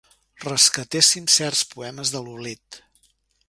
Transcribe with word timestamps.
Rescatéssim 0.45 1.29
certs 1.35 1.63
poemes 1.75 2.17
de 2.17 2.25
l'oblit. 2.25 2.83